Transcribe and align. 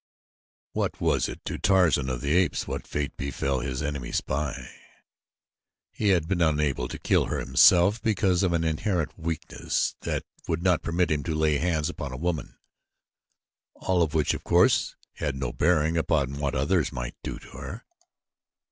What 0.71 0.99
was 0.99 1.29
it 1.29 1.45
to 1.45 1.59
Tarzan 1.59 2.09
of 2.09 2.21
the 2.21 2.35
Apes 2.35 2.67
what 2.67 2.87
fate 2.87 3.15
befell 3.17 3.59
this 3.59 3.83
enemy 3.83 4.11
spy? 4.11 4.67
He 5.91 6.07
had 6.07 6.27
been 6.27 6.41
unable 6.41 6.87
to 6.87 6.97
kill 6.97 7.25
her 7.25 7.37
himself 7.39 8.01
because 8.01 8.41
of 8.41 8.51
an 8.51 8.63
inherent 8.63 9.11
weakness 9.15 9.95
that 10.01 10.23
would 10.47 10.63
not 10.63 10.81
permit 10.81 11.11
him 11.11 11.21
to 11.25 11.35
lay 11.35 11.59
hands 11.59 11.87
upon 11.87 12.11
a 12.11 12.17
woman, 12.17 12.57
all 13.75 14.01
of 14.01 14.15
which 14.15 14.33
of 14.33 14.43
course 14.43 14.95
had 15.17 15.35
no 15.35 15.53
bearing 15.53 15.97
upon 15.97 16.39
what 16.39 16.55
others 16.55 16.91
might 16.91 17.13
do 17.21 17.37
to 17.37 17.49
her. 17.51 17.85